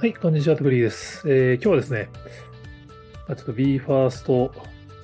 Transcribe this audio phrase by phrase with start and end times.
[0.00, 1.28] はい、こんにちは、トクリーです。
[1.28, 2.08] えー、今日はですね、
[3.26, 4.50] ちょっと BE:FIRST、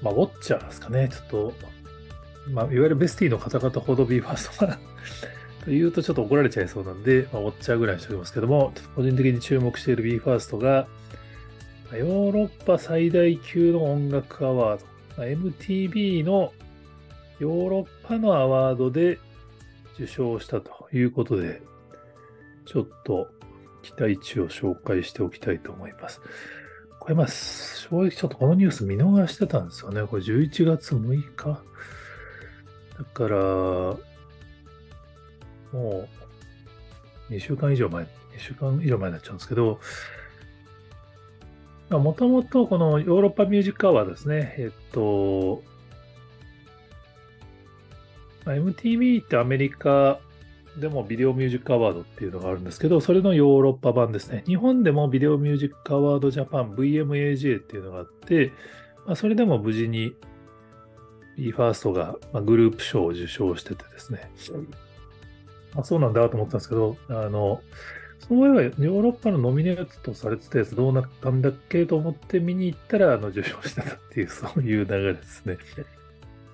[0.02, 1.52] まあ、ウォッチャーですかね、ちょっと、
[2.52, 4.78] まあ、いわゆるベスティの方々ほど BE:FIRST が
[5.64, 8.32] というとちょっと怒られちゃいそうなんで、まあ、ウォッチャーぐらいにしておきます。
[8.32, 10.86] けども、個人的に注目している BE:FIRST が、
[11.90, 14.86] ヨーロッパ最大級の音楽アワード。
[15.18, 16.52] ま、MTV の
[17.40, 19.18] ヨーロッパのアワードで
[19.94, 21.62] 受賞したということで、
[22.64, 23.26] ちょっと
[23.84, 26.20] 期待値を紹介しておきたいと思います。
[26.98, 30.06] これまあ、正直ちょっとこのニュース見逃してたんですよね。
[30.06, 31.62] これ11月6日。
[32.98, 33.98] だから、も
[37.30, 39.80] う2週間以上前、2週間以上前になっちゃうんですけど、
[41.90, 44.54] もともとこのヨーロッパミュージックアワーですね。
[44.58, 45.62] えっと、
[48.46, 50.18] MTV ってアメリカ
[50.78, 54.42] でもビデオミュージックアワードっていうのがあるんですけど、それのヨーロッパ版ですね。
[54.46, 58.52] 日本でもビデオミュージックアワードジャパン VMAJ っていうのがあって、
[59.06, 60.14] まあ、それでも無事に
[61.38, 64.30] BE:FIRST がグループ賞を受賞しててですね。
[65.76, 67.60] あそうなんだと思ったんですけど、あの、
[68.28, 75.58] そういえばヨーロッパのノミネートとされてたやつどうなったんだっけと思って見に行ったら、あの、受賞してたっていう、そういう流れですね。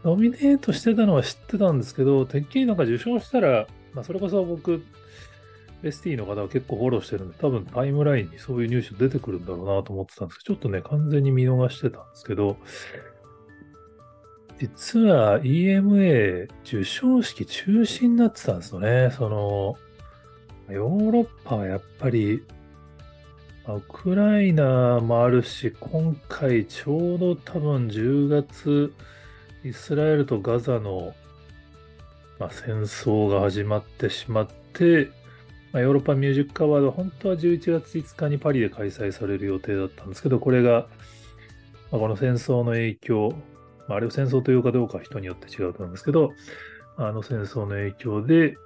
[0.04, 4.82] ノミネートしてたのは知ってたんですけど、てっきりなんか受賞したら、まあ、それこそ僕、
[5.82, 12.56] ST の方は結構フォローしてるんで、多分タイムラインにそういうニュース出てくるんだろうなと思ってたんですけど、ちょっとね、完全に見逃してたんですけど、
[14.58, 19.10] 実は EMA 受賞式中止になってたんですよね。
[19.16, 19.76] その、
[20.70, 22.44] ヨーロッパはやっぱり、
[23.66, 28.92] ウクライナもあるし、今回ちょうど多分10月、
[29.64, 31.14] イスラエルとガザの
[32.40, 35.10] まあ、戦争が始まってしまって、
[35.72, 40.88] まあ、ヨーロッパミュージックアワード、本当は11月5日にパリで開催される予定だったんですけど、これが、
[41.92, 43.34] まあ、この戦争の影響、
[43.86, 46.32] まあ、あれを戦争というかどうかは人によって違うと思うんですけど、
[46.96, 48.56] あの戦争の影響で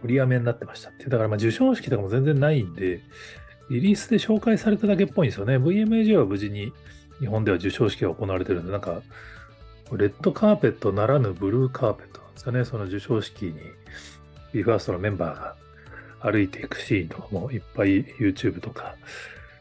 [0.00, 1.04] 取りやめになってましたって。
[1.04, 3.02] だからまあ授賞式とかも全然ないんで、
[3.68, 5.58] リリースで紹介されただけっぽいんですよね。
[5.58, 6.72] VMAG は無事に
[7.20, 9.02] 日本では授賞式が行われてるんで、なんか、
[9.92, 13.54] レッドカーペットならぬブルーカーペットですかね、その授賞式に
[14.52, 15.56] BE:FIRST のメンバーが
[16.20, 18.94] 歩いていくシーンとかもいっぱい YouTube とか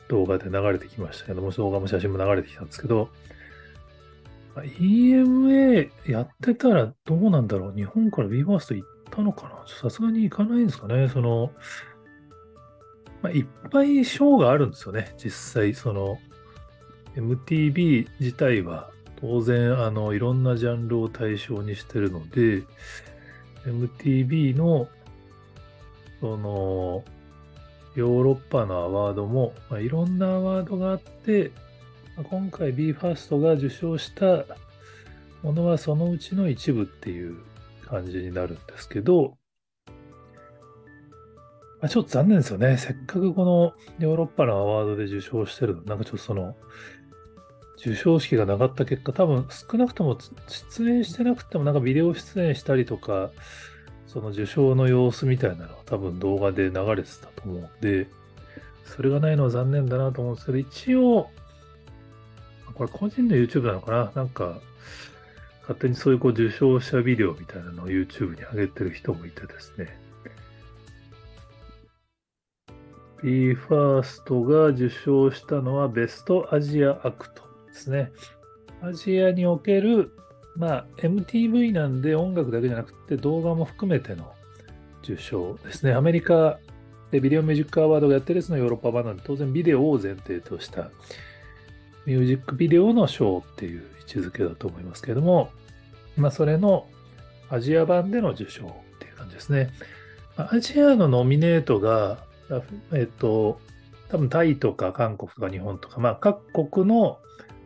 [0.07, 3.09] 動画で流れてきましたけども、動画も写真も流れてきたんですけど、
[4.55, 7.73] EMA やってたらどうなんだろう。
[7.75, 9.63] 日本から BE:FIRST 行ったのかな？
[9.67, 11.09] さすがに行かないんですかね。
[11.09, 11.51] その、
[13.21, 15.13] まあ、いっぱい賞があるんですよね。
[15.17, 16.19] 実際、その
[17.15, 22.63] MTV 自体は当然、あの、いろんなジャンルを対象にしてるので、
[23.65, 24.87] MTV の、
[26.19, 27.03] その、
[27.95, 31.51] ヨーロッパのアワードも、まあ、いろんなアワードがあって、
[32.17, 34.45] ま、今回 BE:FIRST が受賞した
[35.43, 37.37] ものはそのうちの一部っていう
[37.85, 39.37] 感じになるんですけど、
[41.81, 42.77] まあ、ちょっと残念ですよね。
[42.77, 46.55] せっかくこのヨーロッパのアワードで受賞してるの、なんかちょっとその、
[47.85, 53.29] 授賞式がなかった結果、多分少なくとも出演してなくても、なんかビデオ出演したりとか、
[54.07, 58.07] その受賞の様子みたいなのは多分動画で流れてたと思うんで、
[58.85, 61.29] それがないのは残念だなと思うんですけど、一応、
[62.73, 64.11] これ個人の YouTube なのかな？
[64.15, 64.59] なんか、
[65.61, 69.99] 勝手にそういうこう受賞者ビデオみたいなのを YouTube に上げてる人もいてですね。
[73.23, 77.43] BE:FIRST が受賞したのはベストアジアアクト。
[77.75, 78.11] ですね。
[78.81, 80.11] アジアにおける、
[80.55, 84.33] まあ、MTV なんで音楽だけじゃなくて動画も含めての
[85.03, 85.93] 受賞ですね。
[85.93, 86.59] アメリカ
[87.11, 90.89] でビデオミュージックアワードがやってるやつのヨーロッパ版なんで、当然ビデオを前提とした
[92.05, 95.49] ミュージックビデオの賞っていう位置づけだと思いますけれども、
[96.17, 96.87] まあ、それの
[97.49, 99.69] アジア版での受賞っていう感じですね。
[100.37, 102.19] アジアのノミネートが、
[102.93, 103.59] えっと、
[104.09, 107.19] 多分タイとか韓国とか日本とか、まあ、各国の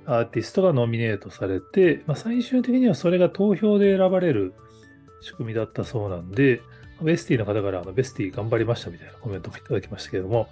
[0.10, 4.56] アーティストがノミネートされて、まあ、最終的にはそれが投票で選ばれる
[5.22, 6.62] 仕組みだったそうなんで、
[7.02, 10.50] ベスティの方からあのベスティ頑張りましたみたいなコメントもいただきましたけれども、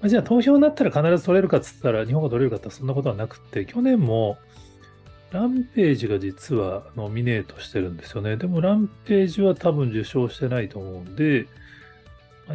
[0.00, 4.36] まあ、じゃあ投票になったら必ず取れるかっつったら日本が取れるかってそんなことはなくて、去年も
[5.30, 8.36] ランページが実はノミネートしてるんですよね。
[8.36, 11.46] でもランページは多分受賞してないと思うんで、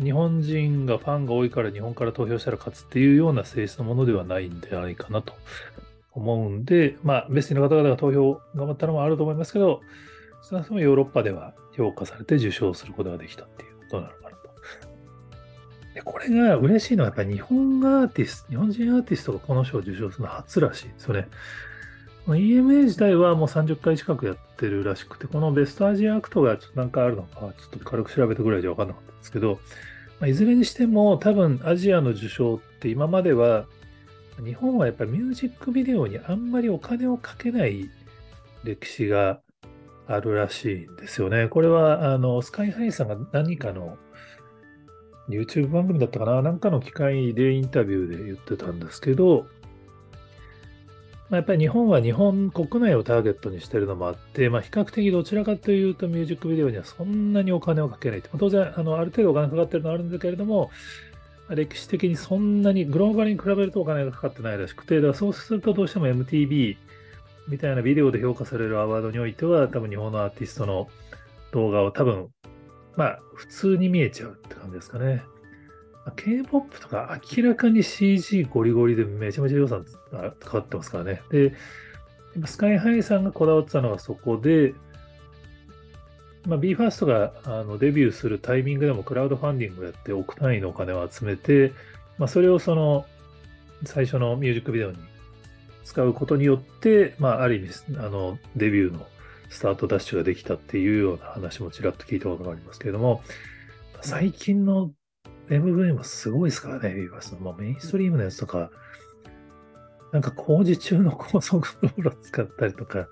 [0.04, 5.34] 日本人がファンが多いから日本から投票したら勝つっていうような性質のものではないんではないかなと
[6.18, 9.82] 思うんで、まあ、ベスティの方々が投票頑張ったのもあると思いますけど、
[10.42, 14.38] 少なくともヨーロッパでは評価されて受賞することができたっていうことなのかなと。
[15.94, 21.28] でこれが嬉しいのは、やっぱり日本アーティスト、日本人アーティストがこの賞を受賞するのは初らしいですよね。
[22.28, 29.60] EMA 自体はもう30回近くやってるらしくて、このベストアジアアクトがちょっとなんかあるのか、ちょっと軽く調べたぐらいじゃ分かんなかったんですけど、
[30.20, 33.66] まあ、いずれにしても多分アジアの受賞って今までは、
[34.44, 37.90] 日本はやっぱりミュージックビデオにあんまりお金をかけない
[38.64, 39.40] 歴史が
[40.08, 41.48] あるらしいんですよね。
[41.48, 43.98] これは、あの、スカイハイさんが何かの
[45.30, 49.48] YouTube 番組だったかななんかの機会でインタビューで言ってたんですけど、
[51.30, 58.30] まあ、やっぱり日本は日本国内をターゲットにしてるのもあって、まあ、比較的どちらかというとミュージックビデオにはそんなにお金をかけないって。
[58.38, 60.72] 当然、あのある程度お金かかってるのはあるんだけれども、
[61.50, 66.78] 歴史的にそんなにグローバルに比べるとお金がかかってないらしくて、だからそうするとどうしても MTV
[67.48, 70.90] みたいなビデオで評価されるアワードにおいては、多分日本のアーティストの
[71.52, 72.30] 動画を多分
[72.98, 75.24] まあ、普通に見えちゃうって感じですかね。
[76.16, 81.22] K-POP とか明らかに CG ゴリゴリでめちゃめちゃ予算がかかってますからね。
[81.30, 81.54] で、
[82.46, 84.74] スカイハイさんがこだわってたのがそこで、
[86.48, 91.74] まあ、BE:FIRST があのデビューするタイミングでもクラウドファンディングをやって億単位のお金を集めて、
[92.18, 93.06] まあ、それをその
[93.84, 94.98] 最初のミュージックビデオに
[95.84, 99.06] 使うことによって、まあ、ある意味あのデビューの
[99.50, 103.22] スタートダッシュができたっていうような話もちらっと聞いたことがありますけれども、
[104.02, 104.92] 最近の
[105.50, 107.40] MV もすごいですからね、ビーバスの。
[107.40, 108.70] もうメインストリームのやつとか、
[110.12, 113.08] なんか工事中の高速道路を使ったりとか、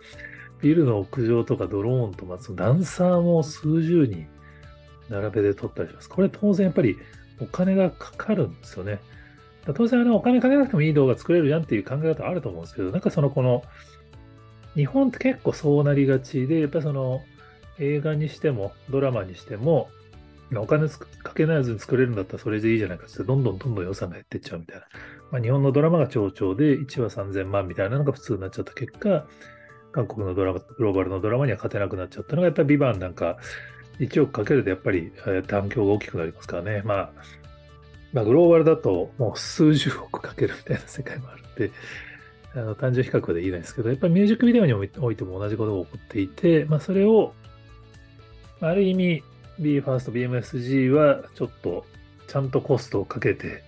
[0.62, 4.28] ビルの屋上とかドローンとか、ダンサーも数十人
[5.10, 6.10] 並べで撮ったりします。
[6.10, 6.98] これ当然やっぱり
[7.40, 9.00] お金がかかるんですよね。
[9.74, 13.64] 当然あのお金かけなくてもいい動画作れるじゃんっていう考え方あると思うんですけど、なんかそのこの
[14.76, 17.22] 日本って結構そうなりがちで、やっぱりその
[17.80, 19.90] 映画にしてもドラマにしても、
[20.56, 24.86] お金かけないずに作れるんだったらそれでいいじゃないかって、どんどんどんどん予算が減っていっちゃうみたいな。
[25.32, 29.26] まあ、日本のドラマが超長で1話3000万みたいなのが普通になっちゃった結果、
[29.96, 33.38] 韓国のドラマ、グローバルのドラマには勝てなくなっちゃったのが、やっぱりビバンなんか
[34.00, 35.14] 1億かけるとやっぱり
[35.50, 36.82] 反響が大きくなりますからね。
[36.84, 37.12] まあ、
[38.12, 41.72] まあ、グローバルだともう数十億かけるみたいな世界もあるんで、
[42.56, 47.34] あの単純比較で言えないですけど、やっぱりミュージックビデオにおいても同じことが起こっていて、まあ、それを、
[48.60, 49.24] ある意味、
[49.62, 51.86] BE:FIRST、BMSG はちょっと
[52.28, 53.64] ちゃんとコストをかけて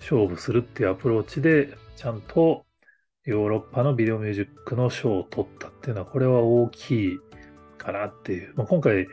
[0.00, 2.64] 勝負するっていうアプローチで、ちゃんと
[3.24, 7.18] ヨーロッパのビデオミュージックの賞を取ったっていうのは、これは大きい
[7.78, 8.52] かなっていう。
[8.56, 9.06] まあ、今回、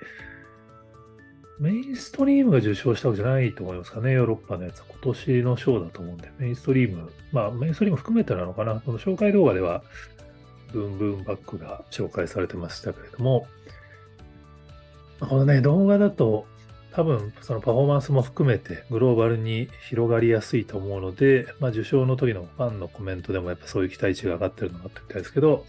[1.60, 4.86] メインストリームが受賞したわけじゃないと思いますかね、ヨーロッパのやつは。
[4.90, 8.80] 今年のショーだと思うんで、メインストリーム、まあ、メインストリーム含めてなのかな。
[8.80, 9.84] この紹介動画では、
[10.74, 13.48] ブンブンバックが紹介されてましたけれども、
[15.20, 16.48] このね、動画だと、
[16.92, 25.66] 多分、そのパフォーマンスも含めてグローバルに広がりやすいと思うので、まあ、受賞の時のファンのコメントでもやっぱそういう期待値が上がってるのがあったみたいですけど、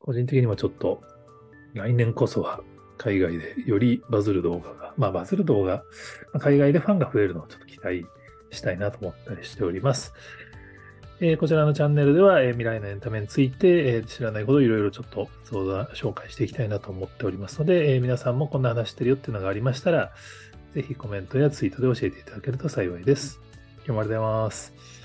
[0.00, 1.02] 個人的にもちょっと
[1.74, 2.60] 来年こそは
[2.98, 5.84] 海外でよりバズる動画が、まあバズる動画、
[6.38, 8.06] 海外でファンが増えるのをちょっと期待
[8.50, 10.12] したいなと思ったりしております。
[11.24, 20.10] えー、こちらのチャンネルでは、えー、未来のエンタメについて、えー、知らないことをいろいろちょっと相談、紹介していきたいなと思っておりますので、え皆さんもこんな話してるよっていうのがありましたら、
[20.74, 23.40] ぜひコメントやツイートで教えていただけると幸いです。
[23.76, 25.01] 今日もありがとうございます。